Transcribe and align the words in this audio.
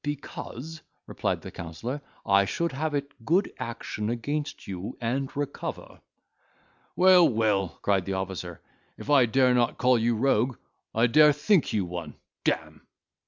"Because," 0.03 0.81
replied 1.05 1.41
the 1.43 1.51
counsellor, 1.51 2.01
"I 2.25 2.45
should 2.45 2.71
have 2.71 2.95
it 2.95 3.23
good 3.23 3.53
action 3.59 4.09
against 4.09 4.65
you, 4.67 4.97
and 4.99 5.29
recover." 5.37 6.01
"Well, 6.95 7.29
well," 7.29 7.77
cried 7.83 8.05
the 8.05 8.13
officer, 8.13 8.61
"if 8.97 9.11
I 9.11 9.27
dare 9.27 9.53
not 9.53 9.77
call 9.77 9.99
you 9.99 10.15
rogue, 10.15 10.57
I 10.95 11.05
dare 11.05 11.31
think 11.33 11.71
you 11.71 11.85
one, 11.85 12.15
d—me!" 12.43 12.79